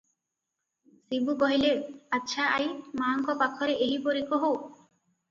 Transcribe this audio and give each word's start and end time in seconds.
ଶିବୁ 1.09 1.33
କହିଲେ- 1.41 1.73
"ଆଚ୍ଛା 2.19 2.47
ଆଈ, 2.53 2.65
ମାଙ୍କ 3.01 3.35
ପାଖରେ 3.43 3.75
ଏହିପରି 3.89 4.23
କହୁ।" 4.33 4.51